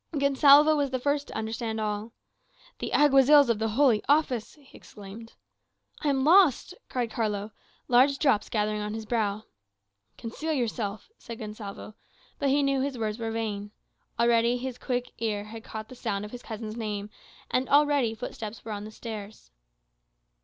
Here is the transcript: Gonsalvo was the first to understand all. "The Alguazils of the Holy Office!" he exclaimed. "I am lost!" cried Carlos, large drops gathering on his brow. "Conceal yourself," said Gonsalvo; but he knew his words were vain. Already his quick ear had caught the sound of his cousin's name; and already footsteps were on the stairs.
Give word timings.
Gonsalvo 0.17 0.75
was 0.75 0.89
the 0.89 0.97
first 0.99 1.27
to 1.27 1.35
understand 1.37 1.79
all. 1.79 2.11
"The 2.79 2.91
Alguazils 2.91 3.51
of 3.51 3.59
the 3.59 3.67
Holy 3.67 4.01
Office!" 4.09 4.55
he 4.59 4.75
exclaimed. 4.75 5.33
"I 6.01 6.07
am 6.07 6.23
lost!" 6.25 6.73
cried 6.89 7.11
Carlos, 7.11 7.51
large 7.87 8.17
drops 8.17 8.49
gathering 8.49 8.81
on 8.81 8.95
his 8.95 9.05
brow. 9.05 9.43
"Conceal 10.17 10.53
yourself," 10.53 11.11
said 11.19 11.37
Gonsalvo; 11.37 11.93
but 12.39 12.49
he 12.49 12.63
knew 12.63 12.81
his 12.81 12.97
words 12.97 13.19
were 13.19 13.29
vain. 13.29 13.69
Already 14.19 14.57
his 14.57 14.79
quick 14.79 15.11
ear 15.19 15.43
had 15.43 15.63
caught 15.63 15.87
the 15.87 15.93
sound 15.95 16.25
of 16.25 16.31
his 16.31 16.41
cousin's 16.41 16.75
name; 16.75 17.11
and 17.51 17.69
already 17.69 18.15
footsteps 18.15 18.65
were 18.65 18.71
on 18.71 18.85
the 18.85 18.89
stairs. 18.91 19.51